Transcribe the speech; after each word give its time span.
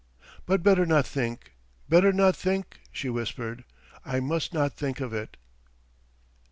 "But 0.47 0.63
better 0.63 0.87
not 0.87 1.05
think, 1.05 1.51
better 1.87 2.11
not 2.11 2.35
think..." 2.35 2.79
she 2.91 3.07
whispered. 3.07 3.65
"I 4.03 4.19
must 4.19 4.51
not 4.51 4.73
think 4.73 4.99
of 4.99 5.13
it." 5.13 5.37